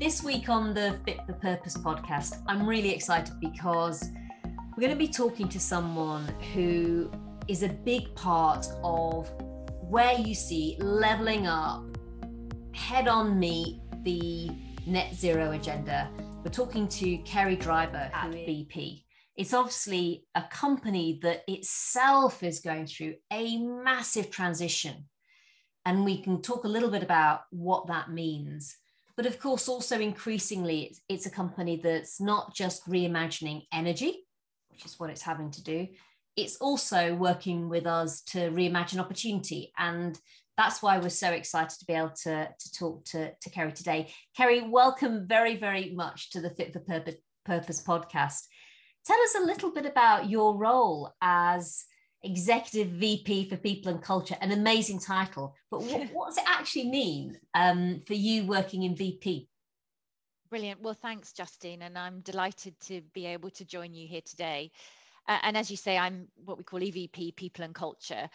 [0.00, 4.02] This week on the Fit for Purpose podcast, I'm really excited because
[4.74, 7.12] we're going to be talking to someone who
[7.48, 9.30] is a big part of
[9.82, 11.84] where you see leveling up,
[12.72, 14.48] head on meet the
[14.86, 16.10] net zero agenda.
[16.42, 19.04] We're talking to Kerry Dryburgh at BP.
[19.36, 25.10] It's obviously a company that itself is going through a massive transition.
[25.84, 28.78] And we can talk a little bit about what that means.
[29.20, 34.24] But of course, also increasingly, it's, it's a company that's not just reimagining energy,
[34.70, 35.88] which is what it's having to do,
[36.36, 39.74] it's also working with us to reimagine opportunity.
[39.76, 40.18] And
[40.56, 44.10] that's why we're so excited to be able to, to talk to, to Kerry today.
[44.34, 48.46] Kerry, welcome very, very much to the Fit for Purpose, Purpose podcast.
[49.04, 51.84] Tell us a little bit about your role as
[52.22, 55.54] Executive BP for People and Culture, an amazing title.
[55.70, 59.48] But what, what does it actually mean um, for you working in VP?
[60.50, 60.82] Brilliant.
[60.82, 61.82] Well, thanks, Justine.
[61.82, 64.72] And I'm delighted to be able to join you here today.
[65.28, 68.28] Uh, and as you say, I'm what we call EVP, People and Culture.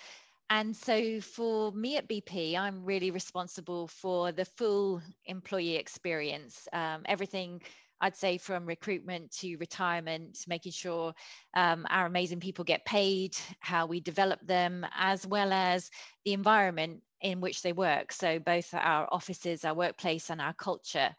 [0.49, 7.01] And so for me at BP, I'm really responsible for the full employee experience, um,
[7.05, 7.61] everything
[8.01, 11.13] I'd say from recruitment to retirement, making sure
[11.55, 15.89] um, our amazing people get paid, how we develop them, as well as
[16.25, 18.11] the environment in which they work.
[18.11, 21.15] So both our offices, our workplace, and our culture.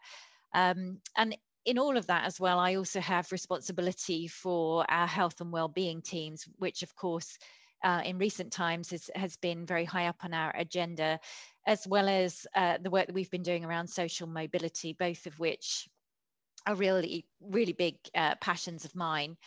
[0.53, 5.41] Um, and in all of that as well, I also have responsibility for our health
[5.41, 7.37] and well-being teams, which of course
[7.83, 11.19] uh, in recent times has, been very high up on our agenda,
[11.65, 15.37] as well as uh, the work that we've been doing around social mobility, both of
[15.39, 15.87] which
[16.67, 19.37] are really, really big uh, passions of mine.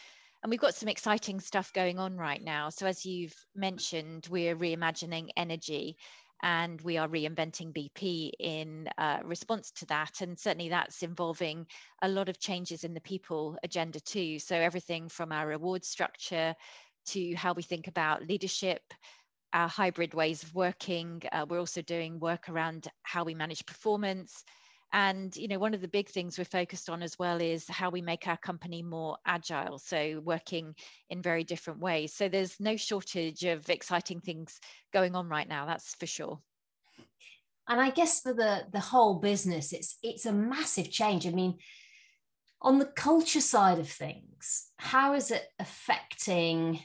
[0.43, 2.71] And we've got some exciting stuff going on right now.
[2.71, 5.97] So, as you've mentioned, we're reimagining energy
[6.43, 10.21] and we are reinventing BP in uh, response to that.
[10.23, 11.67] And certainly that's involving
[12.03, 14.39] a lot of changes in the people agenda too.
[14.39, 16.55] So everything from our reward structure
[17.09, 18.83] to how we think about leadership,
[19.53, 21.23] our hybrid ways of working.
[21.31, 24.43] Uh, we're also doing work around how we manage performance.
[24.93, 27.91] And you know, one of the big things we're focused on as well is how
[27.91, 29.79] we make our company more agile.
[29.79, 30.75] So working
[31.09, 32.13] in very different ways.
[32.13, 34.59] So there's no shortage of exciting things
[34.93, 35.67] going on right now.
[35.67, 36.41] That's for sure.
[37.69, 41.27] And I guess for the the whole business, it's it's a massive change.
[41.27, 41.59] I mean,
[42.61, 46.81] on the culture side of things, how is it affecting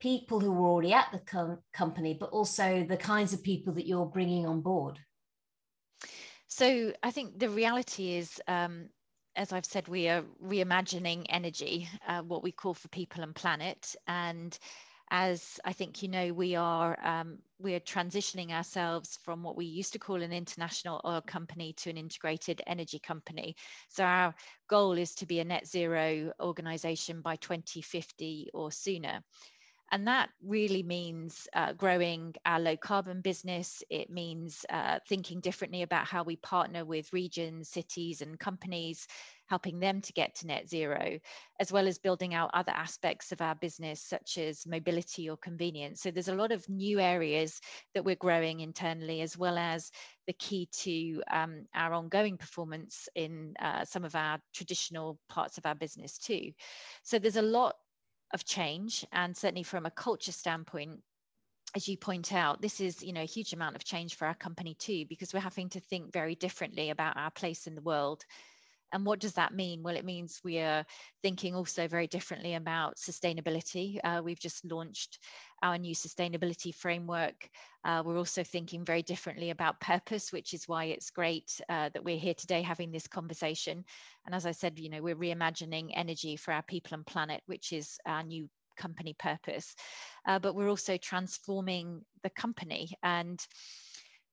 [0.00, 3.86] people who are already at the com- company, but also the kinds of people that
[3.86, 4.98] you're bringing on board?
[6.56, 8.88] So I think the reality is, um,
[9.34, 13.96] as I've said, we are reimagining energy, uh, what we call for people and planet.
[14.06, 14.56] And
[15.10, 19.64] as I think you know, we are um, we are transitioning ourselves from what we
[19.64, 23.56] used to call an international oil company to an integrated energy company.
[23.88, 24.32] So our
[24.68, 29.24] goal is to be a net zero organization by 2050 or sooner.
[29.92, 33.82] And that really means uh, growing our low carbon business.
[33.90, 39.06] It means uh, thinking differently about how we partner with regions, cities, and companies,
[39.46, 41.18] helping them to get to net zero,
[41.60, 46.00] as well as building out other aspects of our business, such as mobility or convenience.
[46.00, 47.60] So there's a lot of new areas
[47.94, 49.90] that we're growing internally, as well as
[50.26, 55.66] the key to um, our ongoing performance in uh, some of our traditional parts of
[55.66, 56.50] our business, too.
[57.02, 57.74] So there's a lot
[58.34, 61.00] of change and certainly from a culture standpoint
[61.76, 64.34] as you point out this is you know a huge amount of change for our
[64.34, 68.24] company too because we're having to think very differently about our place in the world
[68.92, 69.82] and what does that mean?
[69.82, 70.84] Well, it means we are
[71.22, 73.98] thinking also very differently about sustainability.
[74.04, 75.18] Uh, we've just launched
[75.62, 77.48] our new sustainability framework.
[77.84, 82.04] Uh, we're also thinking very differently about purpose, which is why it's great uh, that
[82.04, 83.84] we're here today having this conversation.
[84.26, 87.72] And as I said, you know, we're reimagining energy for our people and planet, which
[87.72, 89.74] is our new company purpose.
[90.26, 93.44] Uh, but we're also transforming the company and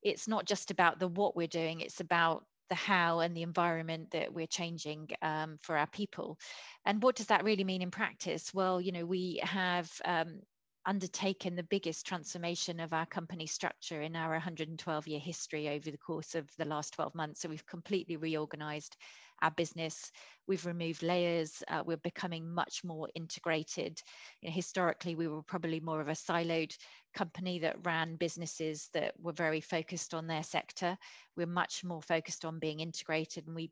[0.03, 4.09] it's not just about the what we're doing it's about the how and the environment
[4.11, 6.39] that we're changing um, for our people.
[6.85, 8.53] And what does that really mean in practice?
[8.53, 10.39] Well, you know, we have um,
[10.85, 15.97] undertaken the biggest transformation of our company structure in our 112 year history over the
[15.97, 17.41] course of the last 12 months.
[17.41, 18.95] So we've completely reorganized
[19.41, 20.09] our business.
[20.47, 21.61] We've removed layers.
[21.67, 23.99] Uh, we're becoming much more integrated.
[24.41, 26.73] You know, historically, we were probably more of a siloed
[27.13, 30.97] company that ran businesses that were very focused on their sector.
[31.35, 33.71] We're much more focused on being integrated, and we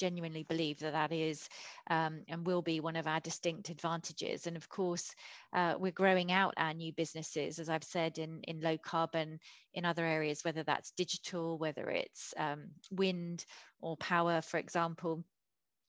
[0.00, 1.46] genuinely believe that that is
[1.90, 4.46] um, and will be one of our distinct advantages.
[4.46, 5.14] And of course,
[5.52, 9.38] uh, we're growing out our new businesses, as I've said, in, in low carbon,
[9.74, 13.44] in other areas, whether that's digital, whether it's um, wind
[13.80, 15.22] or power, for example,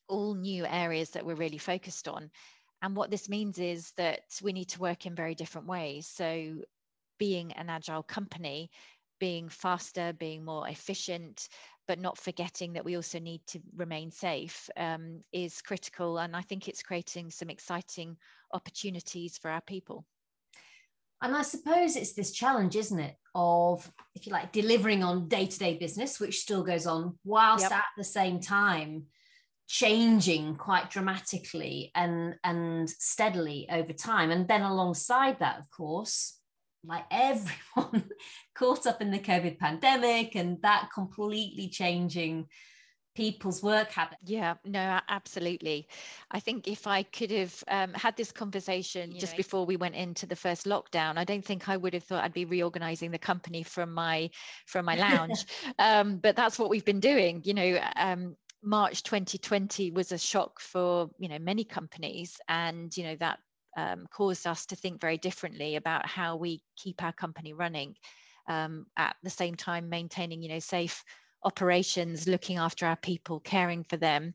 [0.09, 2.29] all new areas that we're really focused on.
[2.81, 6.07] And what this means is that we need to work in very different ways.
[6.07, 6.57] So,
[7.21, 8.71] being an agile company,
[9.19, 11.47] being faster, being more efficient,
[11.87, 16.17] but not forgetting that we also need to remain safe um, is critical.
[16.17, 18.17] And I think it's creating some exciting
[18.55, 20.03] opportunities for our people.
[21.21, 25.45] And I suppose it's this challenge, isn't it, of, if you like, delivering on day
[25.45, 27.73] to day business, which still goes on, whilst yep.
[27.73, 29.03] at the same time
[29.67, 34.31] changing quite dramatically and, and steadily over time.
[34.31, 36.40] And then alongside that, of course,
[36.83, 38.09] like everyone
[38.55, 42.47] caught up in the COVID pandemic and that completely changing
[43.15, 44.21] people's work habits.
[44.25, 45.87] Yeah, no, absolutely.
[46.31, 49.95] I think if I could have um, had this conversation just know, before we went
[49.95, 53.17] into the first lockdown, I don't think I would have thought I'd be reorganizing the
[53.17, 54.29] company from my
[54.65, 55.45] from my lounge.
[55.79, 57.41] um, but that's what we've been doing.
[57.43, 63.03] You know, um, March 2020 was a shock for you know many companies, and you
[63.03, 63.39] know that
[63.77, 67.95] um, caused us to think very differently about how we keep our company running
[68.47, 71.03] um, at the same time maintaining you know safe
[71.43, 74.33] operations looking after our people caring for them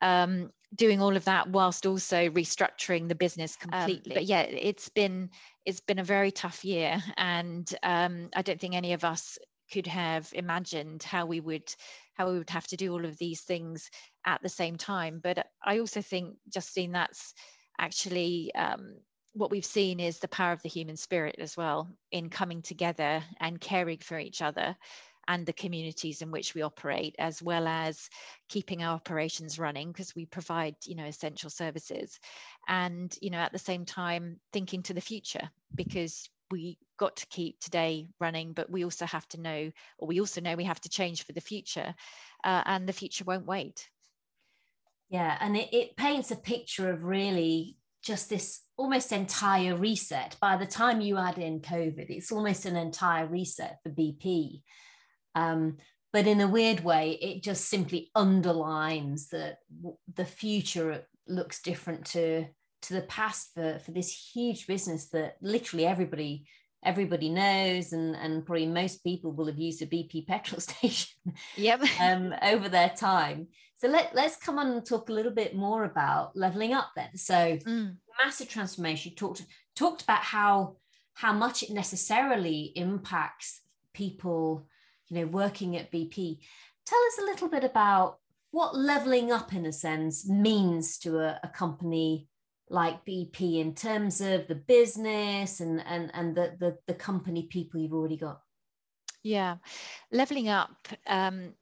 [0.00, 4.14] um, doing all of that whilst also restructuring the business um, completely.
[4.14, 5.30] but yeah it's been
[5.64, 9.38] it's been a very tough year and um, i don't think any of us
[9.72, 11.74] could have imagined how we would
[12.14, 13.90] how we would have to do all of these things
[14.26, 15.20] at the same time.
[15.22, 17.34] But i also think justine that's
[17.78, 18.94] actually um,
[19.34, 23.22] what we've seen is the power of the human spirit as well in coming together
[23.40, 24.76] and caring for each other
[25.28, 28.08] and the communities in which we operate as well as
[28.48, 32.18] keeping our operations running because we provide you know essential services
[32.66, 37.26] and you know at the same time thinking to the future because we got to
[37.26, 40.80] keep today running but we also have to know or we also know we have
[40.80, 41.94] to change for the future
[42.44, 43.88] uh, and the future won't wait
[45.10, 50.36] yeah, and it, it paints a picture of really just this almost entire reset.
[50.40, 54.62] By the time you add in COVID, it's almost an entire reset for BP.
[55.34, 55.78] Um,
[56.12, 59.58] but in a weird way, it just simply underlines that
[60.14, 62.46] the future looks different to
[62.80, 66.46] to the past for for this huge business that literally everybody
[66.84, 71.18] everybody knows and and probably most people will have used a BP petrol station
[71.56, 75.54] yep um, over their time so let, let's come on and talk a little bit
[75.54, 77.96] more about leveling up then so mm.
[78.24, 79.44] massive transformation talked
[79.74, 80.76] talked about how
[81.14, 83.60] how much it necessarily impacts
[83.94, 84.66] people
[85.08, 86.38] you know working at BP
[86.86, 88.18] tell us a little bit about
[88.50, 92.28] what leveling up in a sense means to a, a company
[92.70, 97.80] like BP in terms of the business and and and the the, the company people
[97.80, 98.40] you've already got?
[99.22, 99.56] Yeah,
[100.12, 100.76] leveling up
[101.06, 101.54] um,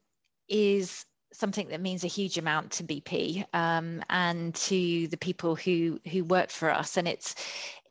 [0.48, 1.04] is
[1.36, 6.24] something that means a huge amount to BP um, and to the people who who
[6.24, 7.34] work for us, and it's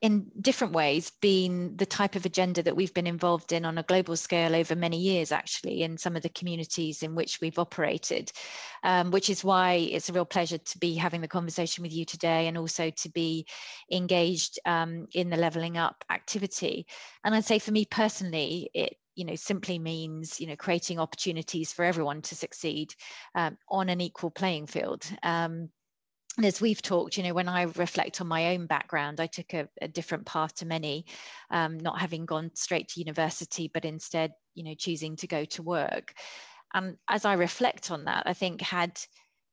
[0.02, 3.84] in different ways been the type of agenda that we've been involved in on a
[3.84, 8.32] global scale over many years, actually, in some of the communities in which we've operated,
[8.84, 12.06] um, which is why it's a real pleasure to be having the conversation with you
[12.06, 13.46] today and also to be
[13.92, 16.86] engaged um, in the leveling up activity.
[17.24, 21.72] And I'd say for me personally, it you know simply means you know creating opportunities
[21.72, 22.94] for everyone to succeed
[23.36, 25.70] um, on an equal playing field um,
[26.38, 29.54] and as we've talked, you know, when I reflect on my own background, I took
[29.54, 31.06] a, a different path to many,
[31.50, 35.64] um, not having gone straight to university, but instead, you know, choosing to go to
[35.64, 36.14] work.
[36.74, 39.00] And as I reflect on that, I think had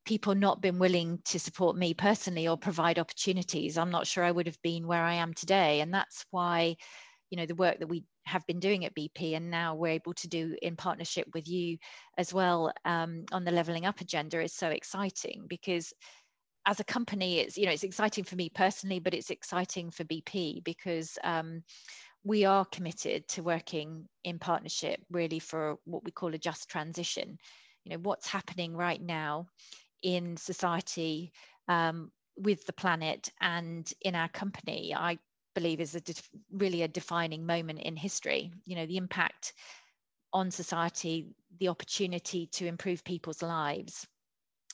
[0.05, 4.33] people not been willing to support me personally or provide opportunities, I'm not sure I
[4.33, 5.83] would have been where I am today.
[5.83, 6.77] And that's why,
[7.31, 10.15] you know, the work that we have been doing at BP and now we're able
[10.15, 11.79] to do in partnership with you
[12.17, 15.93] as well um, on the leveling up agenda is so exciting because
[16.67, 20.05] as a company, it's you know it's exciting for me personally, but it's exciting for
[20.05, 21.63] BP because um,
[22.25, 27.37] we are committed to working in partnership really for what we call a just transition.
[27.85, 29.47] You know what's happening right now
[30.03, 31.33] in society
[31.69, 34.95] um, with the planet and in our company.
[34.97, 35.19] I
[35.55, 38.53] believe is a def- really a defining moment in history.
[38.65, 39.55] You know the impact
[40.33, 44.07] on society, the opportunity to improve people's lives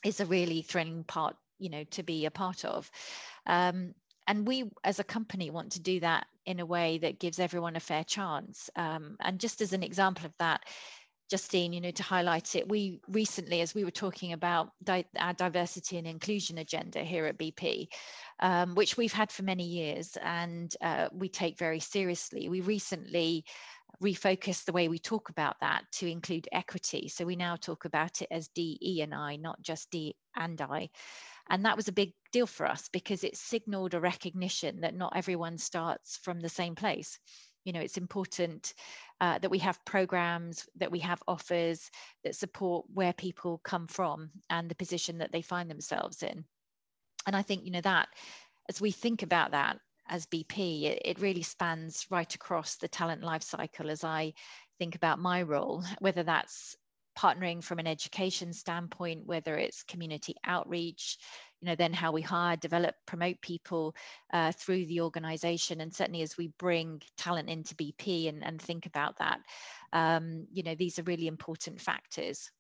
[0.05, 2.91] is a really thrilling part you know to be a part of
[3.47, 3.95] um,
[4.27, 7.77] and we as a company want to do that in a way that gives everyone
[7.77, 10.61] a fair chance um, and just as an example of that
[11.29, 15.35] Justine, you know, to highlight it, we recently, as we were talking about di- our
[15.35, 17.89] diversity and inclusion agenda here at BP,
[18.41, 23.45] um, which we've had for many years and uh, we take very seriously, we recently
[24.03, 27.09] refocused the way we talk about that to include equity.
[27.09, 30.61] So we now talk about it as D, E, and I, not just D and
[30.61, 30.91] I.
[31.51, 35.15] And that was a big deal for us because it signaled a recognition that not
[35.17, 37.19] everyone starts from the same place
[37.69, 38.73] you know it's important
[39.21, 41.91] uh, that we have programs that we have offers
[42.25, 46.45] that support where people come from and the position that they find themselves in.
[47.27, 48.09] And i think you know that
[48.71, 49.77] as we think about that
[50.09, 54.33] as bp it, it really spans right across the talent life cycle as i
[54.79, 56.75] think about my role whether that's
[57.19, 61.19] partnering from an education standpoint whether it's community outreach
[61.61, 63.95] you know then how we hire develop promote people
[64.33, 65.81] uh, through the organization.
[65.81, 69.41] And certainly as we bring talent into bp and, and think about that
[69.93, 72.51] um, you know these are really important factors.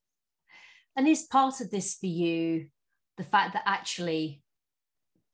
[0.96, 2.66] And is part of this for you
[3.16, 4.42] the fact that actually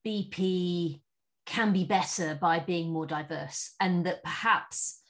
[0.06, 1.00] bp
[1.46, 5.00] can be better by being more diverse and that perhaps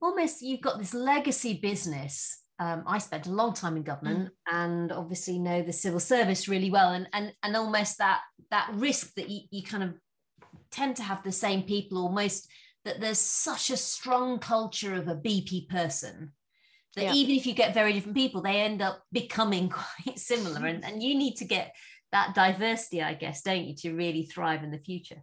[0.00, 4.30] almost you've got this legacy business um, I spent a long time in government mm.
[4.52, 8.20] and obviously know the civil service really well and and and almost that
[8.50, 9.94] that risk that you, you kind of
[10.70, 12.48] tend to have the same people almost
[12.84, 16.32] that there's such a strong culture of a BP person
[16.94, 17.12] that yeah.
[17.12, 19.68] even if you get very different people they end up becoming
[20.04, 21.74] quite similar and, and you need to get
[22.12, 25.22] that diversity I guess don't you to really thrive in the future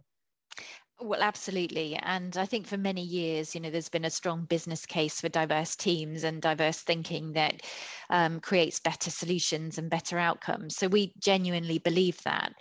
[1.02, 1.96] well, absolutely.
[1.96, 5.28] And I think for many years, you know, there's been a strong business case for
[5.28, 7.62] diverse teams and diverse thinking that
[8.10, 10.76] um, creates better solutions and better outcomes.
[10.76, 12.52] So we genuinely believe that.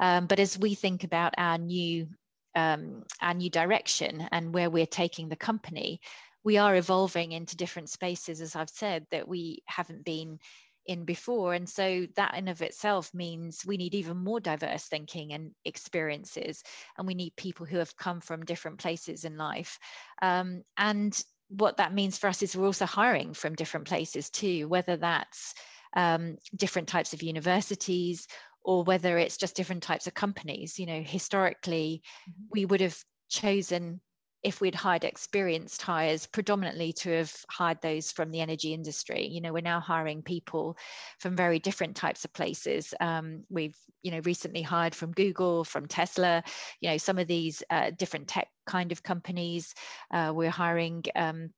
[0.00, 2.08] Um, but as we think about our new
[2.54, 6.00] um, our new direction and where we're taking the company,
[6.42, 10.38] we are evolving into different spaces, as I've said, that we haven't been
[10.86, 11.54] in before.
[11.54, 16.62] And so that in of itself means we need even more diverse thinking and experiences.
[16.98, 19.78] And we need people who have come from different places in life.
[20.22, 24.68] Um, and what that means for us is we're also hiring from different places too,
[24.68, 25.54] whether that's
[25.94, 28.26] um, different types of universities
[28.64, 30.78] or whether it's just different types of companies.
[30.78, 32.46] You know, historically, mm-hmm.
[32.50, 34.00] we would have chosen
[34.42, 39.26] if we'd hired experienced hires predominantly to have hired those from the energy industry.
[39.26, 40.76] You know we're now hiring people
[41.18, 42.94] from very different types of places.
[43.00, 46.44] Um, we've you know recently hired from google from tesla
[46.80, 49.74] you know some of these uh, different tech kind of companies.
[50.10, 51.50] Uh, we're hiring um,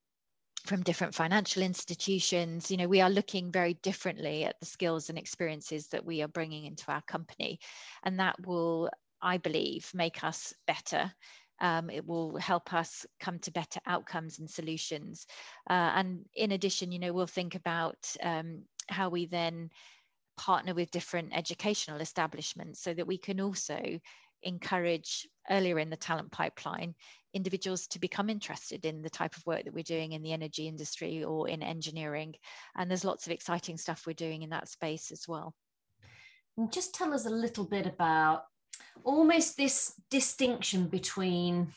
[0.65, 2.71] from different financial institutions.
[2.71, 6.29] You know we are looking very differently at the skills and experiences that we are
[6.29, 7.59] bringing into our company.
[8.05, 11.13] And that will i believe make us better
[11.61, 15.27] um, it will help us come to better outcomes and solutions.
[15.69, 19.71] Uh, and in addition, you know, we'll think about um, how we then
[20.37, 23.81] partner with different educational establishments so that we can also
[24.43, 26.95] encourage earlier in the talent pipeline
[27.35, 30.67] individuals to become interested in the type of work that we're doing in the energy
[30.67, 32.35] industry or in engineering.
[32.77, 35.55] And there's lots of exciting stuff we're doing in that space as well.
[36.71, 38.45] just tell us a little bit about
[39.05, 41.73] almost this distinction between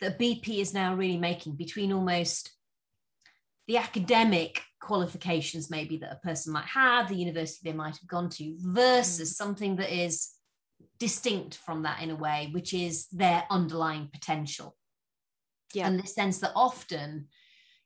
[0.00, 2.52] that BP is now really making between almost
[3.66, 8.28] the academic qualifications maybe that a person might have, the university they might have gone
[8.28, 9.34] to, versus mm.
[9.34, 10.30] something that is
[10.98, 14.76] distinct from that in a way, which is their underlying potential.
[15.72, 15.86] Yeah.
[15.86, 17.28] And the sense that often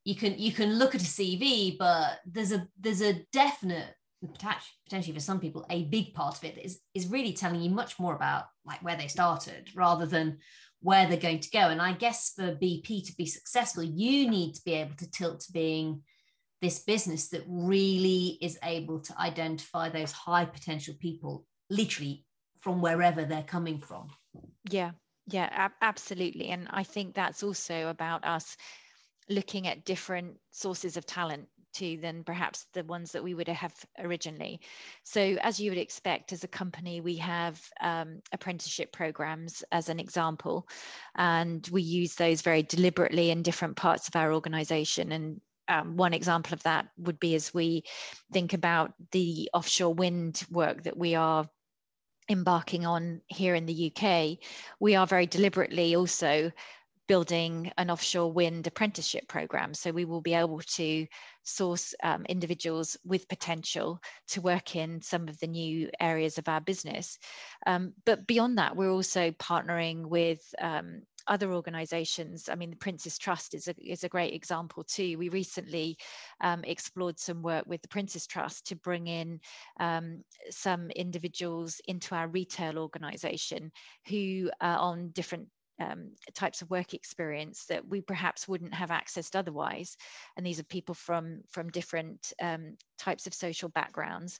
[0.04, 5.14] you can you can look at a CV, but there's a there's a definite potentially
[5.14, 8.16] for some people a big part of it is is really telling you much more
[8.16, 10.38] about like where they started rather than
[10.80, 11.60] where they're going to go.
[11.60, 15.40] And i guess for bp to be successful you need to be able to tilt
[15.40, 16.02] to being
[16.60, 22.24] this business that really is able to identify those high potential people literally
[22.58, 24.08] from wherever they're coming from.
[24.68, 24.90] Yeah.
[25.28, 26.48] Yeah ab- absolutely.
[26.48, 28.56] And i think that's also about us
[29.28, 31.48] looking at different sources of talent
[31.78, 34.60] to than perhaps the ones that we would have originally.
[35.04, 40.00] So, as you would expect, as a company, we have um, apprenticeship programs as an
[40.00, 40.68] example,
[41.16, 45.12] and we use those very deliberately in different parts of our organization.
[45.12, 47.84] And um, one example of that would be as we
[48.32, 51.48] think about the offshore wind work that we are
[52.30, 54.38] embarking on here in the UK,
[54.80, 56.52] we are very deliberately also
[57.08, 59.74] building an offshore wind apprenticeship program.
[59.74, 61.06] So we will be able to
[61.42, 66.60] source um, individuals with potential to work in some of the new areas of our
[66.60, 67.18] business.
[67.66, 72.48] Um, but beyond that, we're also partnering with um, other organizations.
[72.48, 75.18] I mean, the Prince's Trust is a, is a great example too.
[75.18, 75.96] We recently
[76.40, 79.40] um, explored some work with the Prince's Trust to bring in
[79.80, 83.70] um, some individuals into our retail organization
[84.08, 85.48] who are on different
[85.80, 89.96] um, types of work experience that we perhaps wouldn't have accessed otherwise.
[90.36, 94.38] And these are people from, from different um, types of social backgrounds.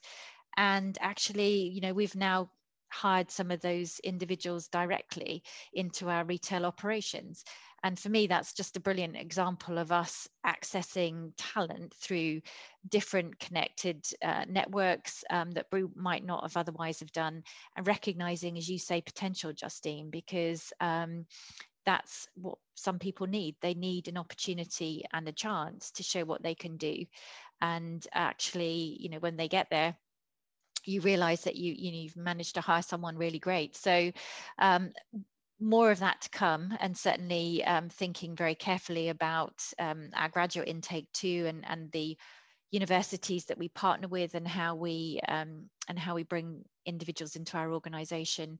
[0.57, 2.49] And actually, you know, we've now
[2.91, 5.43] hired some of those individuals directly
[5.73, 7.43] into our retail operations.
[7.83, 12.41] And for me, that's just a brilliant example of us accessing talent through
[12.87, 17.43] different connected uh, networks um, that we might not have otherwise have done,
[17.75, 21.25] and recognizing, as you say, potential, Justine, because um,
[21.85, 23.55] that's what some people need.
[23.61, 27.05] They need an opportunity and a chance to show what they can do.
[27.61, 29.95] And actually, you know, when they get there,
[30.85, 34.11] you realize that you you you've managed to hire someone really great so
[34.59, 34.91] um,
[35.59, 40.67] more of that to come and certainly um, thinking very carefully about um, our graduate
[40.67, 42.17] intake too and and the
[42.71, 47.57] universities that we partner with and how we um, and how we bring individuals into
[47.57, 48.59] our organization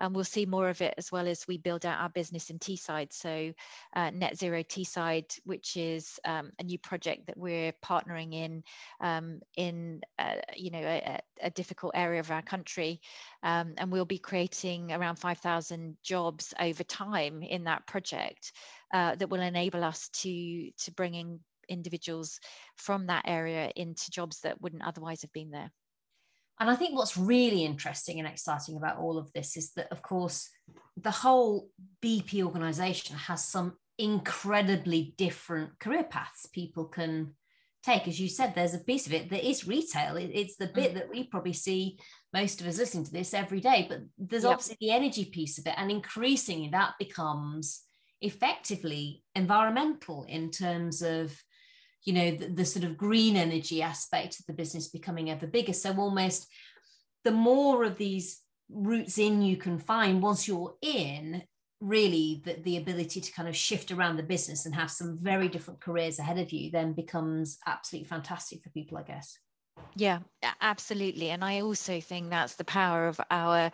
[0.00, 2.58] and we'll see more of it as well as we build out our business in
[2.58, 3.12] Teesside.
[3.12, 3.52] So
[3.94, 8.64] uh, Net Zero Teesside, which is um, a new project that we're partnering in
[9.00, 13.00] um, in uh, you know a, a, difficult area of our country,
[13.42, 18.52] um, and we'll be creating around 5,000 jobs over time in that project
[18.94, 22.40] uh, that will enable us to to bring in individuals
[22.76, 25.70] from that area into jobs that wouldn't otherwise have been there.
[26.60, 30.02] And I think what's really interesting and exciting about all of this is that, of
[30.02, 30.48] course,
[30.96, 31.70] the whole
[32.02, 37.34] BP organization has some incredibly different career paths people can
[37.82, 38.06] take.
[38.06, 40.16] As you said, there's a piece of it that is retail.
[40.16, 40.94] it's the bit mm.
[40.94, 41.98] that we probably see
[42.32, 44.52] most of us listening to this every day, but there's yep.
[44.52, 45.74] obviously the energy piece of it.
[45.78, 47.82] And increasingly, that becomes
[48.20, 51.34] effectively environmental in terms of
[52.04, 55.72] you know the, the, sort of green energy aspect of the business becoming ever bigger.
[55.72, 56.46] So almost
[57.24, 58.40] the more of these
[58.70, 61.42] routes in you can find once you're in
[61.80, 65.48] really the, the ability to kind of shift around the business and have some very
[65.48, 69.38] different careers ahead of you then becomes absolutely fantastic for people i guess.
[69.96, 70.20] Yeah
[70.60, 71.30] absolutely.
[71.30, 73.72] And i also think that's the power of our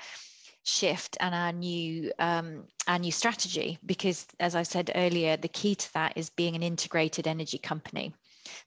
[0.67, 5.77] shift and our new um, our new strategy because as i said earlier the key
[5.77, 8.13] to that is being an integrated energy company.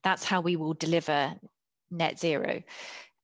[0.04, 1.34] That's how we will deliver
[1.92, 2.64] net zero.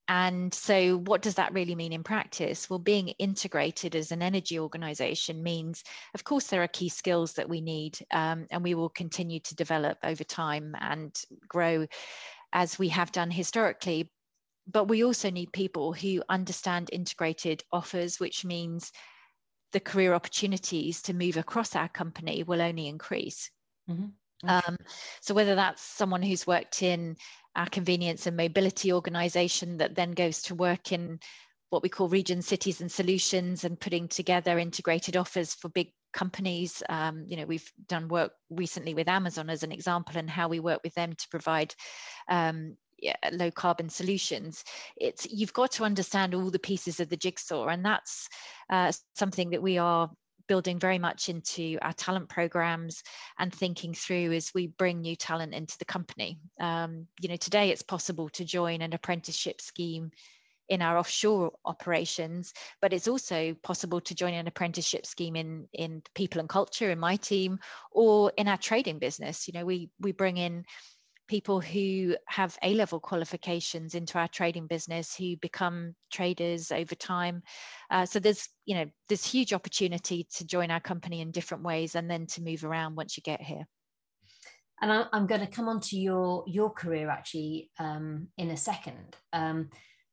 [0.07, 2.69] And so what does that really mean in practice?
[2.69, 5.83] Well being integrated as an energy organization means
[6.13, 9.55] of course there are key skills that we need um, and we will continue to
[9.55, 11.87] develop over time and grow
[12.53, 14.11] as we have done historically
[14.67, 18.91] but we also need people who understand integrated offers, which means
[19.73, 23.51] the career opportunities to move across our company will only increase.
[23.89, 24.05] Mm-hmm.
[24.43, 24.67] Okay.
[24.67, 24.77] Um,
[25.21, 27.17] so whether that's someone who's worked in
[27.55, 31.19] our convenience and mobility organization that then goes to work in
[31.69, 36.81] what we call region cities and solutions and putting together integrated offers for big companies
[36.87, 40.61] um, you know we've done work recently with amazon as an example and how we
[40.61, 41.75] work with them to provide
[42.29, 42.77] um,
[43.31, 44.63] low carbon solutions
[44.97, 48.27] it's you've got to understand all the pieces of the jigsaw and that's
[48.69, 50.09] uh, something that we are
[50.47, 53.03] building very much into our talent programs
[53.39, 56.39] and thinking through as we bring new talent into the company.
[56.59, 60.11] Um, you know today it's possible to join an apprenticeship scheme
[60.67, 66.01] in our offshore operations but it's also possible to join an apprenticeship scheme in in
[66.15, 67.59] people and culture in my team
[67.91, 69.47] or in our trading business.
[69.47, 70.65] You know we we bring in
[71.27, 77.41] people who have A level qualifications into our trading business who become traders over time.
[77.89, 81.95] Uh, so there's, you know, there's huge opportunity to join our company in different ways
[81.95, 83.65] and then to move around once you get here.
[84.81, 89.15] And I'm going to come on to your your career actually um, in a second.
[89.31, 89.69] Um,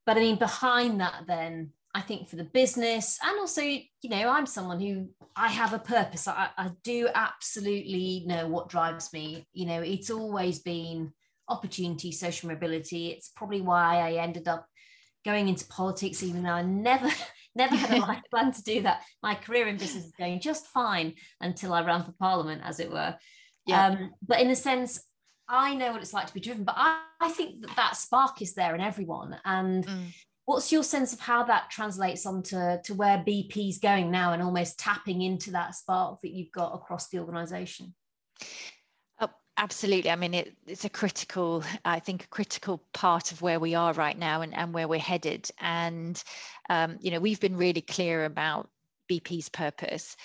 [0.06, 4.28] but I mean, behind that, then I think for the business and also, you know,
[4.28, 6.26] I'm someone who I have a purpose.
[6.26, 9.46] I, I do absolutely know what drives me.
[9.52, 11.12] You know, it's always been
[11.48, 13.08] opportunity, social mobility.
[13.08, 14.66] It's probably why I ended up
[15.24, 17.10] going into politics, even though I never,
[17.54, 19.02] never had a life plan to do that.
[19.22, 22.90] My career in business is going just fine until I ran for parliament, as it
[22.90, 23.16] were.
[23.66, 23.88] Yeah.
[23.88, 25.04] Um, but in a sense,
[25.46, 28.40] I know what it's like to be driven, but I, I think that that spark
[28.40, 29.36] is there in everyone.
[29.44, 30.06] And mm
[30.44, 34.78] what's your sense of how that translates onto to where BP's going now and almost
[34.78, 37.94] tapping into that spark that you've got across the organization?
[39.20, 40.10] Oh, absolutely.
[40.10, 43.92] I mean, it, it's a critical, I think, a critical part of where we are
[43.92, 45.48] right now and, and where we're headed.
[45.60, 46.22] And,
[46.68, 48.68] um, you know, we've been really clear about
[49.10, 50.16] BP's purpose.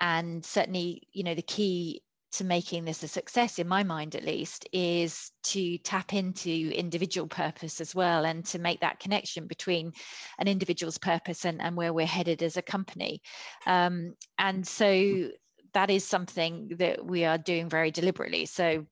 [0.00, 2.02] and certainly, you know, the key
[2.32, 7.28] to making this a success, in my mind at least, is to tap into individual
[7.28, 9.92] purpose as well and to make that connection between
[10.38, 13.20] an individual's purpose and, and where we're headed as a company.
[13.66, 15.28] Um, and so
[15.74, 18.46] that is something that we are doing very deliberately.
[18.46, 18.86] So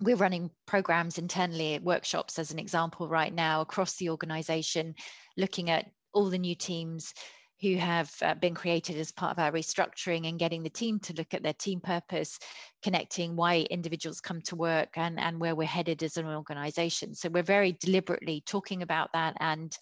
[0.00, 4.94] we're running programs internally, workshops as an example right now across the organization,
[5.36, 7.14] looking at all the new teams
[7.60, 11.14] who have uh, been created as part of our restructuring and getting the team to
[11.14, 12.38] look at their team purpose,
[12.82, 17.14] connecting why individuals come to work and, and where we're headed as an organization.
[17.14, 19.76] So we're very deliberately talking about that and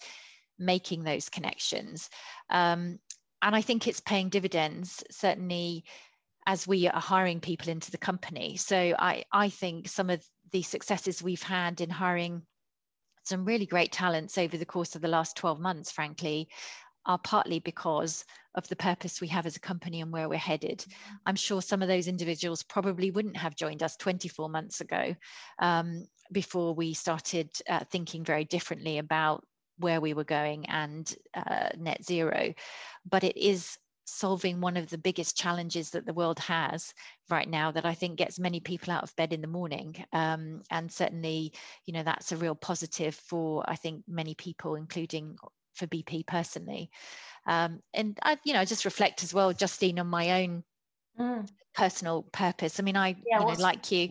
[0.57, 2.09] making those connections.
[2.49, 2.99] Um,
[3.41, 5.83] and I think it's paying dividends, certainly
[6.47, 8.55] as we are hiring people into the company.
[8.55, 12.43] So I, I think some of the successes we've had in hiring
[13.23, 16.47] some really great talents over the course of the last 12 months, frankly,
[17.05, 20.79] are partly because of the purpose we have as a company and where we're headed.
[20.79, 21.15] Mm-hmm.
[21.25, 25.15] I'm sure some of those individuals probably wouldn't have joined us 24 months ago
[25.59, 29.43] um, before we started uh, thinking very differently about
[29.77, 32.53] where we were going and uh, net zero.
[33.09, 36.93] But it is solving one of the biggest challenges that the world has
[37.29, 39.95] right now that I think gets many people out of bed in the morning.
[40.13, 41.53] Um, and certainly,
[41.85, 45.37] you know, that's a real positive for, I think, many people, including
[45.75, 46.89] for BP personally.
[47.47, 50.63] Um, and I, you know, I just reflect as well, Justine, on my own
[51.19, 51.47] mm.
[51.73, 52.79] personal purpose.
[52.79, 54.09] I mean, I, yeah, you know, like you,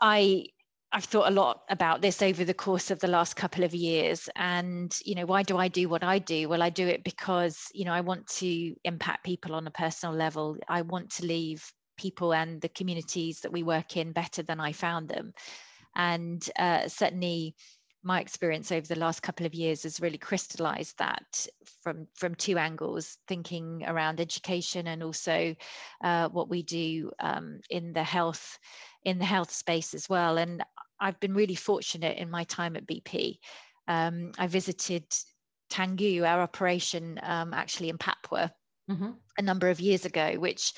[0.00, 0.46] I,
[0.92, 4.28] I've thought a lot about this over the course of the last couple of years.
[4.36, 6.48] And, you know, why do I do what I do?
[6.48, 10.14] Well, I do it because, you know, I want to impact people on a personal
[10.14, 10.56] level.
[10.68, 11.64] I want to leave
[11.96, 15.32] people and the communities that we work in better than I found them.
[15.96, 17.54] And uh, certainly,
[18.04, 21.46] my experience over the last couple of years has really crystallized that
[21.82, 25.54] from from two angles thinking around education and also
[26.02, 28.58] uh, what we do um, in the health
[29.04, 30.62] in the health space as well and
[31.00, 33.38] i've been really fortunate in my time at bp
[33.88, 35.04] um, i visited
[35.70, 38.52] Tangguh our operation um, actually in papua
[38.90, 39.12] Mm-hmm.
[39.38, 40.72] a number of years ago, which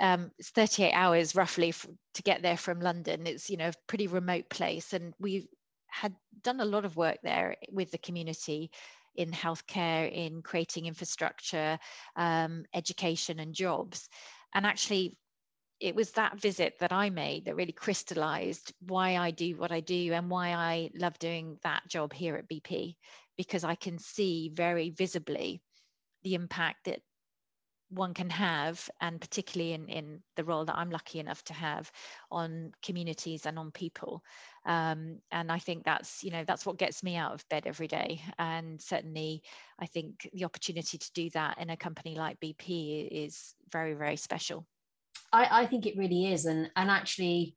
[0.00, 3.26] um, it's 38 hours roughly f- to get there from London.
[3.26, 5.48] It's you know a pretty remote place, and we
[5.88, 8.70] had done a lot of work there with the community
[9.14, 11.78] in healthcare, in creating infrastructure,
[12.16, 14.08] um, education, and jobs.
[14.54, 15.16] And actually,
[15.80, 19.80] it was that visit that I made that really crystallized why I do what I
[19.80, 22.96] do and why I love doing that job here at BP,
[23.36, 25.62] because I can see very visibly
[26.22, 27.00] the impact that
[27.90, 31.90] one can have, and particularly in, in the role that I'm lucky enough to have
[32.30, 34.22] on communities and on people.
[34.66, 37.88] Um, and I think that's, you know, that's what gets me out of bed every
[37.88, 38.20] day.
[38.38, 39.42] And certainly,
[39.78, 44.16] I think the opportunity to do that in a company like BP is very, very
[44.16, 44.66] special.
[45.32, 46.44] I, I think it really is.
[46.44, 47.56] And, and actually,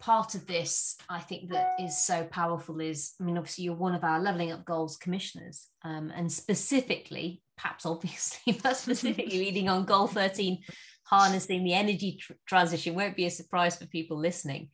[0.00, 3.94] part of this i think that is so powerful is i mean obviously you're one
[3.94, 9.84] of our leveling up goals commissioners um, and specifically perhaps obviously but specifically leading on
[9.84, 10.58] goal 13
[11.04, 12.94] harnessing the energy tr- transition.
[12.94, 14.68] Won't be a surprise for people listening.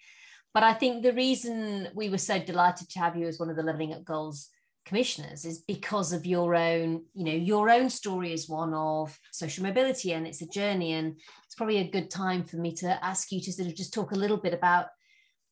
[0.53, 3.57] But i think the reason we were so delighted to have you as one of
[3.57, 4.51] the leveling up goals
[4.87, 9.65] commissioners is because of your own you know your own story is one of social
[9.65, 13.33] mobility and it's a journey and it's probably a good time for me to ask
[13.33, 14.87] you to sort of just talk a little bit about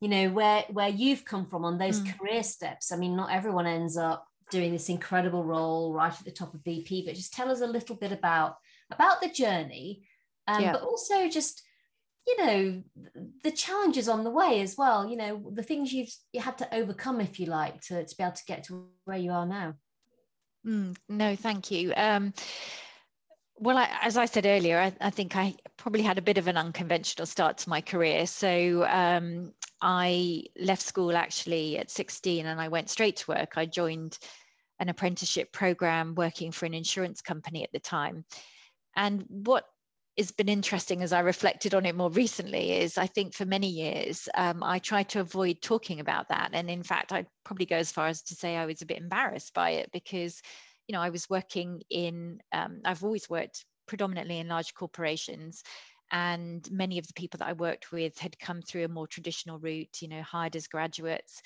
[0.03, 2.19] you know where where you've come from on those mm.
[2.19, 2.93] career steps.
[2.93, 6.61] I mean not everyone ends up doing this incredible role right at the top of
[6.61, 8.57] bp but just tell us a little bit about
[8.91, 10.07] about the journey
[10.47, 10.73] um, yeah.
[10.73, 11.63] but also just
[12.27, 12.83] you know
[13.43, 16.75] the challenges on the way as well you know the things you've you had to
[16.75, 19.75] overcome if you like to, to be able to get to where you are now.
[20.67, 21.93] Mm, no thank you.
[21.97, 22.33] Um,
[23.57, 26.49] well I, as i said earlier I, I, think i probably had a bit of
[26.49, 28.27] an unconventional start to my career.
[28.27, 33.55] So um, i left school actually at 16 and i went straight to work.
[33.57, 34.19] I joined
[34.83, 38.25] an apprenticeship program working for an insurance company at the time
[38.97, 39.65] and what
[40.19, 43.69] has been interesting as I reflected on it more recently is I think for many
[43.69, 46.51] years um, I tried to avoid talking about that.
[46.53, 48.99] And in fact, I'd probably go as far as to say I was a bit
[48.99, 50.43] embarrassed by it because,
[50.87, 55.63] you know, I was working in, um, I've always worked predominantly in large corporations.
[56.11, 59.59] And many of the people that I worked with had come through a more traditional
[59.59, 61.41] route, you know, hired as graduates.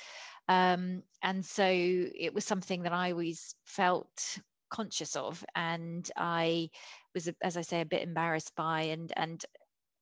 [0.49, 4.39] Um, and so it was something that I always felt
[4.71, 5.45] conscious of.
[5.55, 6.71] And I
[7.15, 9.45] was, as I say, a bit embarrassed by, and and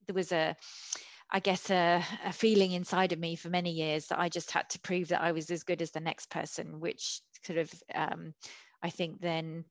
[0.07, 0.57] there was a,
[1.31, 4.69] I guess, a, a feeling inside of me for many years that I just had
[4.71, 8.35] to prove that I was as good as the next person, which sort of, um,
[8.83, 9.65] I think, then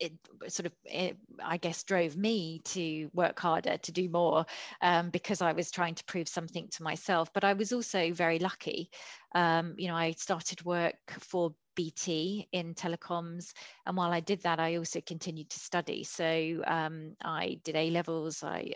[0.00, 0.12] it
[0.48, 4.44] sort of it, i guess drove me to work harder to do more
[4.82, 7.32] um, because i was trying to prove something to myself.
[7.32, 8.90] But i was also very lucky.
[9.34, 13.52] Um, you know i started work for bt in telecoms
[13.86, 16.04] and while i did that i also continued to study.
[16.04, 18.72] So um, i did a levels i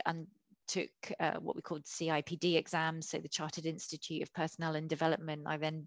[0.67, 5.43] took uh, what we called cipd exams so the chartered institute of personnel and development.
[5.47, 5.87] I then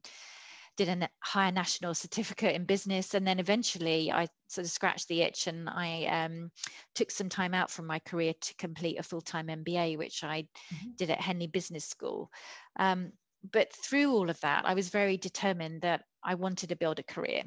[0.78, 5.22] did a higher national certificate in business and then eventually i sort of scratched the
[5.22, 6.50] itch and i um,
[6.96, 10.90] took some time out from my career to complete a full-time mba which i mm-hmm.
[10.96, 12.32] did at henley business school
[12.80, 13.12] um,
[13.52, 17.04] but through all of that i was very determined that i wanted to build a
[17.04, 17.44] career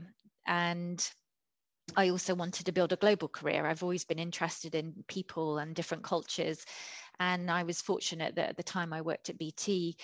[0.46, 1.10] and
[1.96, 3.66] I also wanted to build a global career.
[3.66, 6.64] I've always been interested in people and different cultures.
[7.18, 9.96] And I was fortunate that at the time I worked at BT,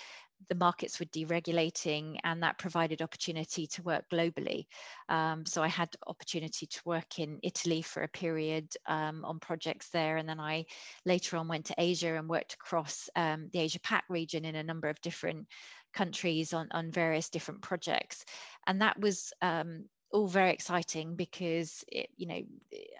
[0.49, 4.65] the markets were deregulating and that provided opportunity to work globally.
[5.09, 9.89] Um, so I had opportunity to work in Italy for a period um, on projects
[9.89, 10.17] there.
[10.17, 10.65] And then I
[11.05, 14.63] later on went to Asia and worked across um, the Asia Pac region in a
[14.63, 15.47] number of different
[15.93, 18.23] countries on, on various different projects.
[18.67, 22.41] And that was um, all very exciting because it, you know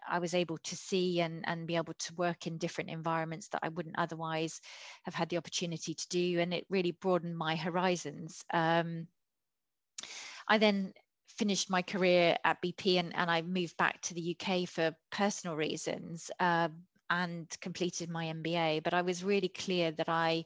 [0.08, 3.62] I was able to see and and be able to work in different environments that
[3.63, 4.62] I wouldn't otherwise
[5.04, 8.43] have had the opportunity to do, and it really broadened my horizons.
[8.54, 9.08] Um,
[10.48, 10.93] I then
[11.38, 15.56] finished my career at BT and, and I moved back to the UK for personal
[15.56, 16.70] reasons uh,
[17.10, 18.84] and completed my MBA.
[18.84, 20.46] But I was really clear that I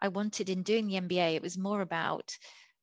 [0.00, 2.36] I wanted in doing the MBA, it was more about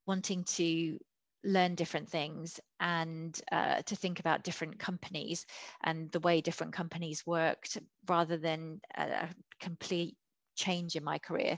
[0.05, 0.99] wanting to
[1.45, 5.45] learn different things and uh, to think about different companies
[5.83, 7.77] and the way different companies worked
[8.07, 9.29] rather than a
[9.59, 10.17] complete
[10.55, 11.57] change in my career.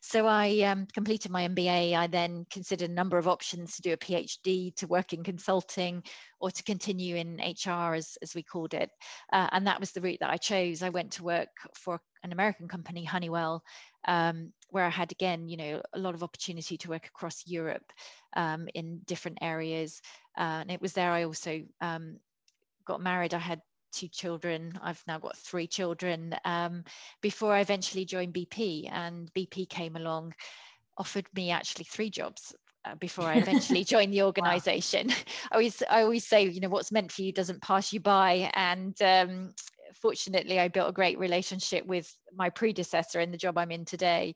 [0.00, 1.94] So I um, completed my MBA.
[1.94, 6.02] I then considered a number of options to do a PhD, to work in consulting,
[6.40, 8.90] or to continue in HR, as, as we called it.
[9.32, 10.82] Uh, and that was the route that I chose.
[10.82, 13.62] I went to work for an American company, Honeywell,
[14.06, 17.92] um, where I had again, you know, a lot of opportunity to work across Europe
[18.36, 20.00] um, in different areas.
[20.36, 22.18] Uh, and it was there I also um,
[22.86, 23.34] got married.
[23.34, 23.60] I had
[23.92, 24.78] two children.
[24.82, 26.34] I've now got three children.
[26.44, 26.84] Um,
[27.22, 30.34] before I eventually joined BP, and BP came along,
[30.98, 35.08] offered me actually three jobs uh, before I eventually joined the organization.
[35.08, 35.14] wow.
[35.52, 38.50] I always I always say, you know, what's meant for you doesn't pass you by.
[38.54, 39.52] And um,
[39.94, 44.34] fortunately, I built a great relationship with my predecessor in the job I'm in today.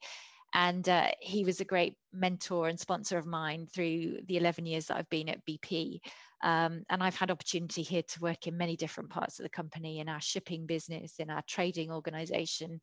[0.53, 4.87] And uh, he was a great mentor and sponsor of mine through the 11 years
[4.87, 6.01] that I've been at BP.
[6.43, 10.01] Um, and I've had opportunity here to work in many different parts of the company
[10.01, 12.81] in our shipping business, in our trading organization,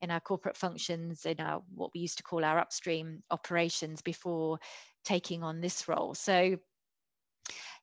[0.00, 4.58] in our corporate functions, in our what we used to call our upstream operations before
[5.04, 6.14] taking on this role.
[6.14, 6.58] So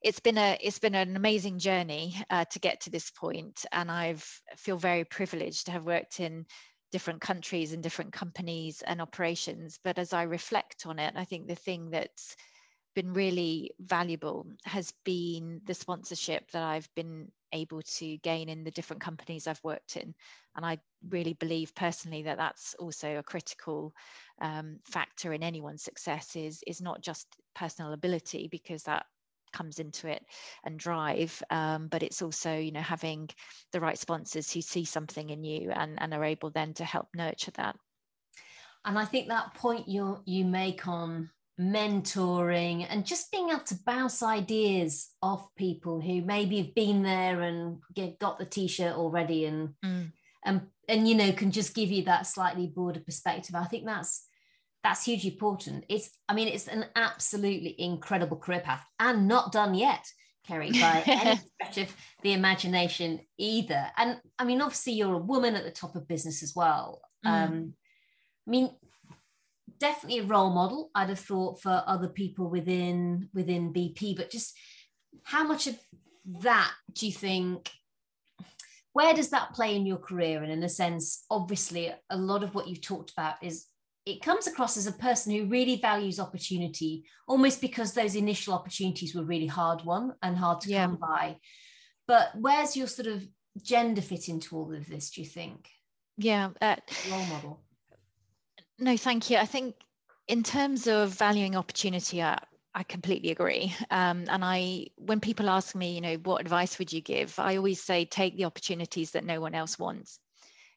[0.05, 3.89] it's been a it's been an amazing journey uh, to get to this point, and
[3.89, 4.23] I've
[4.55, 6.45] feel very privileged to have worked in
[6.91, 9.79] different countries and different companies and operations.
[9.83, 12.35] But as I reflect on it, I think the thing that's
[12.93, 18.71] been really valuable has been the sponsorship that I've been able to gain in the
[18.71, 20.13] different companies I've worked in.
[20.55, 20.77] And I
[21.09, 23.93] really believe personally that that's also a critical
[24.39, 29.05] um, factor in anyone's success is, is not just personal ability, because that
[29.55, 30.23] comes into it
[30.65, 33.29] and drive um, but it's also you know having
[33.71, 37.07] the right sponsors who see something in you and, and are able then to help
[37.15, 37.75] nurture that
[38.83, 43.79] and i think that point you you make on mentoring and just being able to
[43.85, 49.45] bounce ideas off people who maybe have been there and get, got the t-shirt already
[49.45, 50.11] and mm.
[50.43, 54.27] and and you know can just give you that slightly broader perspective i think that's
[54.85, 55.83] that's hugely important.
[55.89, 60.05] It's, I mean, it's an absolutely incredible career path and not done yet,
[60.45, 63.87] Kerry, by any stretch of the imagination either.
[63.97, 67.01] And I mean, obviously, you're a woman at the top of business as well.
[67.25, 67.29] Mm.
[67.31, 67.73] Um,
[68.47, 68.75] I mean,
[69.79, 70.91] definitely a role model.
[70.93, 74.55] I'd have thought for other people within within BP, but just
[75.23, 75.79] how much of
[76.41, 77.71] that do you think?
[78.93, 80.43] Where does that play in your career?
[80.43, 83.65] And in a sense, obviously, a lot of what you've talked about is
[84.05, 89.15] it comes across as a person who really values opportunity, almost because those initial opportunities
[89.15, 90.85] were really hard won and hard to yeah.
[90.85, 91.37] come by.
[92.07, 93.27] But where's your sort of
[93.61, 95.69] gender fit into all of this, do you think?
[96.17, 96.49] Yeah.
[96.61, 96.75] Uh,
[97.09, 97.63] Role model.
[98.77, 99.37] No, thank you.
[99.37, 99.75] I think
[100.27, 102.37] in terms of valuing opportunity, I,
[102.75, 103.73] I completely agree.
[103.89, 107.39] Um, and I, when people ask me, you know, what advice would you give?
[107.39, 110.19] I always say, take the opportunities that no one else wants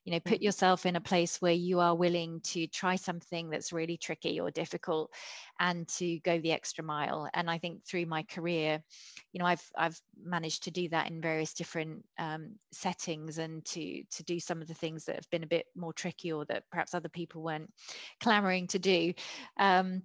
[0.09, 3.75] you know put yourself in a place where you are willing to try something that's
[3.75, 5.13] really tricky or difficult
[5.61, 7.29] and to go the extra mile.
[7.35, 8.83] And i think through my career
[9.33, 14.03] you know i've i've managed to do that in various different um, settings and to
[14.11, 16.63] to do some of the things that have been a bit more tricky or that
[16.71, 17.71] perhaps other people weren't
[18.19, 19.13] clamoring to do.
[19.59, 20.05] Um,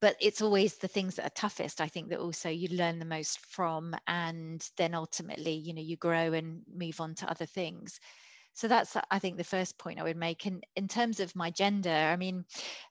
[0.00, 3.04] but it's always the things that are toughest i think that also you learn the
[3.04, 3.94] most from.
[4.06, 8.00] And then ultimately you know you grow and move on to other things
[8.58, 11.50] so that's i think the first point i would make and in terms of my
[11.50, 12.44] gender i mean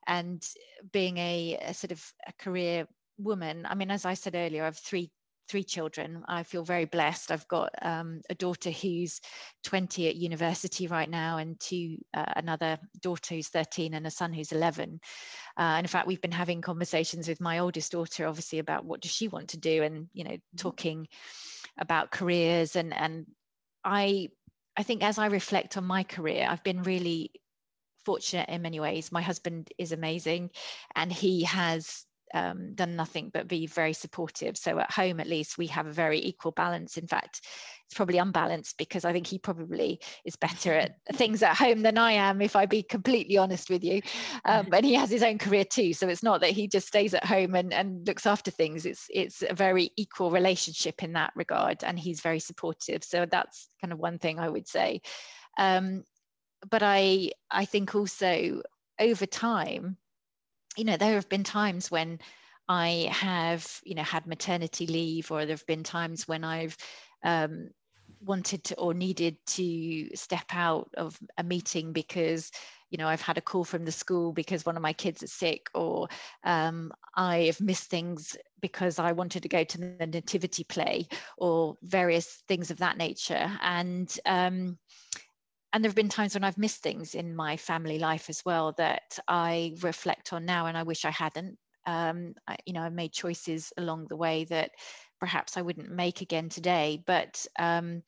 [0.07, 0.47] and
[0.91, 4.65] being a, a sort of a career woman i mean as i said earlier i
[4.65, 5.11] have three
[5.47, 6.23] three children.
[6.27, 7.31] I feel very blessed.
[7.31, 9.21] I've got um, a daughter who's
[9.63, 14.33] 20 at university right now, and two uh, another daughter who's 13 and a son
[14.33, 14.99] who's 11.
[15.57, 19.01] Uh, and in fact, we've been having conversations with my oldest daughter, obviously, about what
[19.01, 20.57] does she want to do, and you know, mm-hmm.
[20.57, 21.07] talking
[21.79, 22.75] about careers.
[22.75, 23.25] And and
[23.83, 24.29] I
[24.77, 27.31] I think as I reflect on my career, I've been really
[28.05, 29.11] fortunate in many ways.
[29.11, 30.51] My husband is amazing,
[30.95, 34.57] and he has um, done nothing but be very supportive.
[34.57, 36.97] So at home, at least, we have a very equal balance.
[36.97, 37.41] In fact,
[37.85, 41.97] it's probably unbalanced because I think he probably is better at things at home than
[41.97, 44.01] I am, if I be completely honest with you.
[44.45, 45.93] Um, and he has his own career too.
[45.93, 48.85] So it's not that he just stays at home and, and looks after things.
[48.85, 53.03] It's it's a very equal relationship in that regard, and he's very supportive.
[53.03, 55.01] So that's kind of one thing I would say.
[55.57, 56.03] Um,
[56.69, 58.61] but I I think also
[58.99, 59.97] over time
[60.77, 62.19] you know, there have been times when
[62.69, 66.77] I have, you know, had maternity leave, or there have been times when I've
[67.23, 67.69] um,
[68.21, 72.51] wanted to or needed to step out of a meeting because
[72.89, 75.31] you know i've had a call from the school because one of my kids is
[75.31, 76.07] sick or
[76.43, 81.75] um, i have missed things because i wanted to go to the nativity play or
[81.83, 83.51] various things of that nature.
[83.61, 84.77] And um,
[85.73, 88.73] and there have been times when I've missed things in my family life as well
[88.77, 91.57] that I reflect on now, and I wish I hadn't.
[91.85, 94.71] Um, I, you know, I made choices along the way that
[95.19, 97.01] perhaps I wouldn't make again today.
[97.05, 98.03] But um,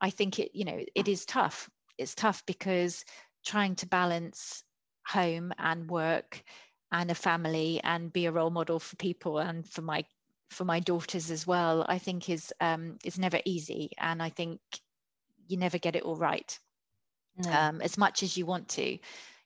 [0.00, 1.68] I think it, you know, it is tough.
[1.98, 3.04] It's tough because
[3.46, 4.62] trying to balance
[5.06, 6.42] home and work
[6.92, 10.04] and a family and be a role model for people and for my
[10.50, 14.60] for my daughters as well, I think is um, is never easy, and I think
[15.46, 16.58] you never get it all right
[17.36, 17.52] no.
[17.52, 18.98] um, as much as you want to.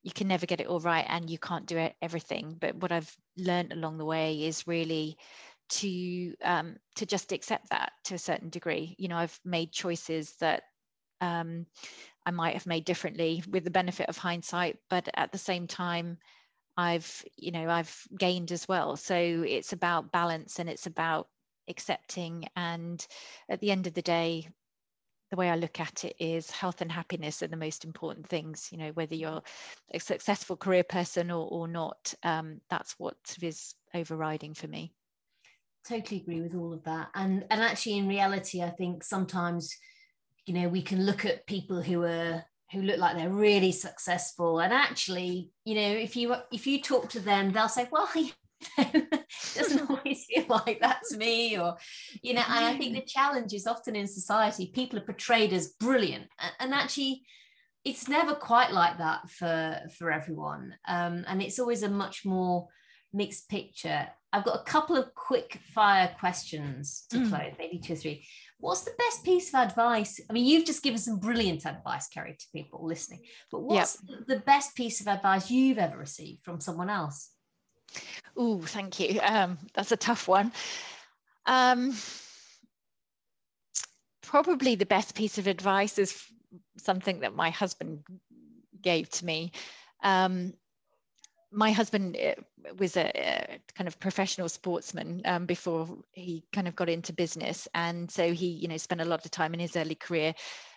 [0.02, 2.56] You can never get it all right and you can't do everything.
[2.58, 5.18] But what i've learned along the way is really
[5.70, 8.94] to um, to just accept that to a certain degree.
[8.98, 10.64] You know i've made choices that
[11.20, 11.66] um,
[12.26, 16.18] i might have made differently with the benefit of hindsight but at the same time
[16.76, 18.96] i've you know i've gained as well.
[18.96, 21.28] So it's about balance and it's about
[21.68, 22.46] accepting.
[22.56, 23.06] And
[23.48, 24.48] at the end of the day
[25.30, 28.68] the way I look at it is health and happiness are the most important things.
[28.72, 29.42] You know, whether you're
[29.92, 34.92] a successful career person or, or not, um, that's what is overriding for me.
[35.86, 37.08] Totally agree with all of that.
[37.14, 39.76] And and actually, in reality, I think sometimes,
[40.46, 44.60] you know, we can look at people who are who look like they're really successful,
[44.60, 48.08] and actually, you know, if you if you talk to them, they'll say, "Well,
[49.58, 51.76] doesn't always feel like that to me or
[52.22, 55.68] you know and i think the challenge is often in society people are portrayed as
[55.80, 56.26] brilliant
[56.60, 57.22] and actually
[57.84, 62.68] it's never quite like that for for everyone um, and it's always a much more
[63.12, 64.08] mixed picture.
[64.32, 67.28] I've got a couple of quick fire questions to mm.
[67.30, 68.26] close maybe two or three.
[68.58, 70.20] What's the best piece of advice?
[70.28, 74.26] I mean you've just given some brilliant advice kerry to people listening but what's yep.
[74.26, 77.30] the best piece of advice you've ever received from someone else
[78.36, 79.20] Oh, thank you.
[79.20, 80.52] Um, that's a tough one.
[81.46, 81.94] Um,
[84.22, 86.22] probably the best piece of advice is
[86.76, 88.04] something that my husband
[88.82, 89.52] gave to me.
[90.02, 90.52] Um,
[91.50, 92.34] my husband uh,
[92.76, 97.66] was a, a, kind of professional sportsman um, before he kind of got into business,
[97.74, 100.34] and so he, you know, spent a lot of time in his early career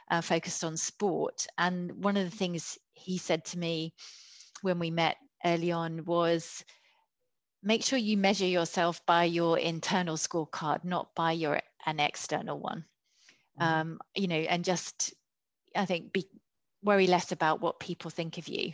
[0.10, 1.46] uh, focused on sport.
[1.58, 3.94] And one of the things he said to me
[4.62, 6.64] when we met early on was,
[7.64, 12.86] make sure you measure yourself by your internal scorecard, not by your an external one.
[13.60, 13.64] Mm-hmm.
[13.64, 15.14] Um, you know, and just
[15.76, 16.28] I think be
[16.84, 18.74] worry less about what people think of you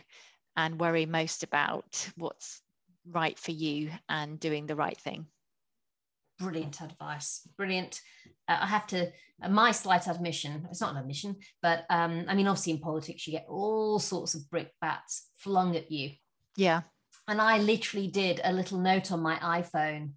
[0.56, 2.62] and worry most about what's
[3.10, 5.26] right for you and doing the right thing.
[6.38, 7.46] Brilliant advice.
[7.56, 8.00] Brilliant.
[8.48, 9.10] Uh, I have to,
[9.42, 13.26] uh, my slight admission, it's not an admission, but um, I mean, obviously in politics,
[13.26, 16.12] you get all sorts of brickbats flung at you.
[16.56, 16.82] Yeah.
[17.28, 20.12] And I literally did a little note on my iPhone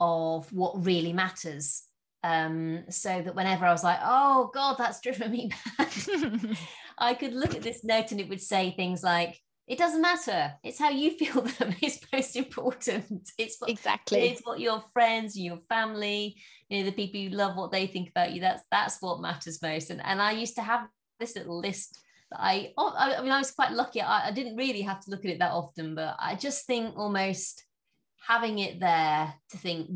[0.00, 1.82] of what really matters.
[2.24, 6.56] um, so that whenever I was like, oh God, that's driven me mad,
[6.96, 10.54] I could look at this note and it would say things like, it doesn't matter.
[10.62, 13.30] It's how you feel that is most important.
[13.36, 16.36] It's what, exactly it's what your friends and your family,
[16.68, 18.40] you know, the people you love, what they think about you.
[18.40, 19.90] That's that's what matters most.
[19.90, 20.88] And and I used to have
[21.18, 21.98] this little list
[22.32, 24.00] I oh, I mean I was quite lucky.
[24.00, 26.96] I, I didn't really have to look at it that often, but I just think
[26.96, 27.64] almost
[28.26, 29.90] having it there to think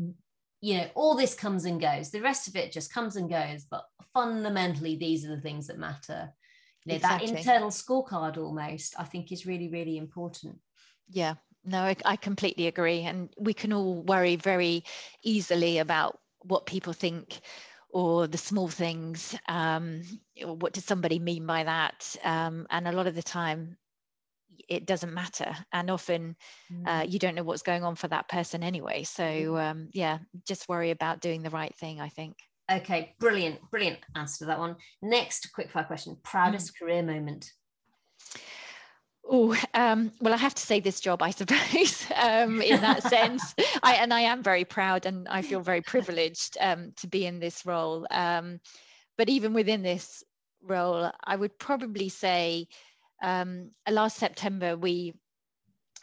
[0.61, 2.11] you know, all this comes and goes.
[2.11, 3.65] The rest of it just comes and goes.
[3.69, 6.33] But fundamentally, these are the things that matter.
[6.85, 7.27] You know, exactly.
[7.27, 10.57] that internal scorecard almost, I think, is really, really important.
[11.09, 13.01] Yeah, no, I, I completely agree.
[13.01, 14.83] And we can all worry very
[15.23, 17.39] easily about what people think
[17.89, 19.35] or the small things.
[19.47, 20.03] Um,
[20.43, 22.15] what does somebody mean by that?
[22.23, 23.77] Um, and a lot of the time,
[24.67, 26.35] it doesn't matter and often
[26.85, 27.11] uh, mm.
[27.11, 29.71] you don't know what's going on for that person anyway so mm.
[29.71, 32.35] um, yeah just worry about doing the right thing i think
[32.71, 36.79] okay brilliant brilliant answer to that one next quick fire question proudest mm.
[36.79, 37.51] career moment
[39.31, 43.53] Oh, um, well, I have to say this job, I suppose, um, in that sense.
[43.83, 47.39] I, and I am very proud and I feel very privileged um, to be in
[47.39, 48.07] this role.
[48.09, 48.59] Um,
[49.17, 50.23] but even within this
[50.63, 52.67] role, I would probably say
[53.21, 55.13] um, last September, we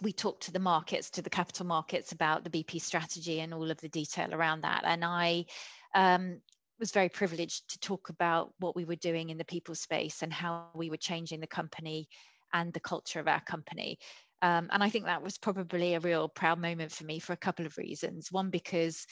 [0.03, 3.71] we talked to the markets, to the capital markets about the BP strategy and all
[3.71, 4.83] of the detail around that.
[4.85, 5.47] And I
[5.95, 6.43] um,
[6.79, 10.31] was very privileged to talk about what we were doing in the people space and
[10.31, 12.09] how we were changing the company
[12.53, 13.99] and the culture of our company.
[14.43, 17.39] Um, and I think that was probably a real proud moment for me for a
[17.39, 18.31] couple of reasons.
[18.31, 19.07] One, because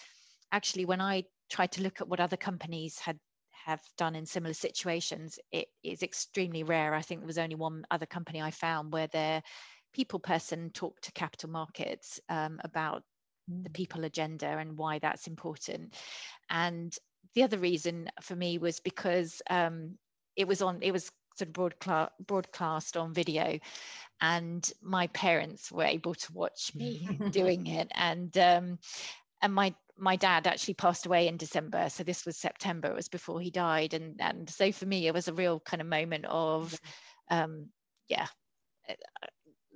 [0.53, 3.19] actually, when I tried to look at what other companies had
[3.65, 6.95] have done in similar situations, it is extremely rare.
[6.95, 9.43] I think there was only one other company I found where their
[9.95, 13.03] people person talked to capital markets um, about
[13.49, 13.75] the mm.
[13.75, 15.95] people agenda and why that's important.
[16.51, 16.95] And
[17.35, 19.97] the other reason for me was because um,
[20.37, 23.59] it was on, it was sort of broadcast, broadcast on video
[24.21, 28.79] and my parents were able to watch me doing it and um,
[29.43, 31.89] and my my dad actually passed away in December.
[31.89, 33.95] So this was September, it was before he died.
[33.95, 36.79] And, and so for me, it was a real kind of moment of,
[37.31, 37.67] um,
[38.09, 38.27] yeah,
[38.89, 38.95] uh,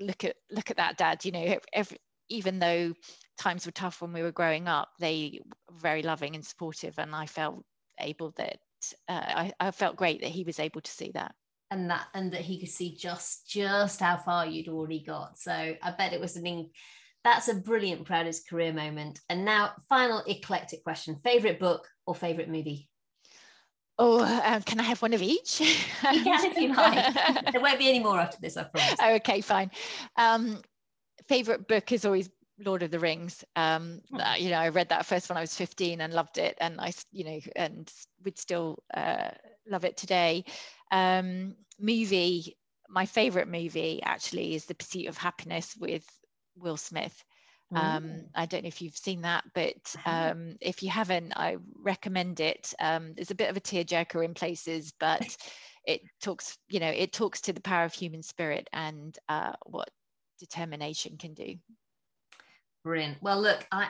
[0.01, 1.99] look at, look at that dad, you know, every,
[2.29, 2.93] even though
[3.39, 5.41] times were tough when we were growing up, they
[5.71, 6.99] were very loving and supportive.
[6.99, 7.65] And I felt
[8.01, 8.59] able that,
[9.09, 11.35] uh, I, I felt great that he was able to see that
[11.71, 15.53] and that and that he could see just just how far you'd already got so
[15.53, 16.71] i bet it was an in,
[17.25, 19.21] that's a brilliant proudest career moment.
[19.29, 22.89] And now, final eclectic question favorite book or favorite movie?
[23.99, 25.61] Oh, uh, can I have one of each?
[25.61, 25.77] you
[26.23, 27.15] can if you like.
[27.53, 28.95] there won't be any more after this, I promise.
[29.01, 29.71] Oh, okay, fine.
[30.17, 30.63] Um,
[31.27, 32.31] favorite book is always
[32.65, 33.45] Lord of the Rings.
[33.57, 34.21] Um, hmm.
[34.21, 36.81] uh, you know, I read that first when I was 15 and loved it, and
[36.81, 37.93] I, you know, and
[38.25, 39.31] would still uh,
[39.69, 40.45] love it today.
[40.91, 42.57] Um, movie,
[42.89, 46.05] my favorite movie actually is The Pursuit of Happyness with
[46.57, 47.25] Will Smith.
[47.75, 52.41] Um, I don't know if you've seen that, but um, if you haven't, I recommend
[52.41, 52.73] it.
[52.81, 55.37] Um, there's a bit of a tearjerker in places, but
[55.87, 59.91] it talks, you know, it talks to the power of human spirit and uh, what
[60.39, 61.57] determination can do.
[62.85, 63.19] Brilliant.
[63.23, 63.89] Well, look, I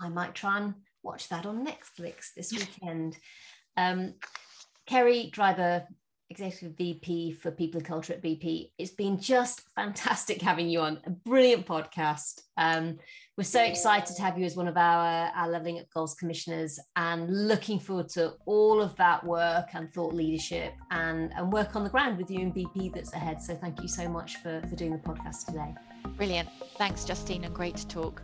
[0.00, 3.18] I might try and watch that on Netflix this weekend.
[3.76, 4.14] Um,
[4.88, 5.86] Kerry Dryburgh,
[6.30, 8.70] Executive VP for People and Culture at BP.
[8.78, 10.98] It's been just fantastic having you on.
[11.04, 12.40] A brilliant podcast.
[12.56, 12.98] Um,
[13.36, 16.78] we're so excited to have you as one of our, our Levelling Up Goals commissioners
[16.96, 21.84] and looking forward to all of that work and thought leadership and, and work on
[21.84, 23.42] the ground with you and BP that's ahead.
[23.42, 25.74] So thank you so much for, for doing the podcast today.
[26.16, 26.48] Brilliant.
[26.78, 28.22] Thanks, Justine, and great to talk.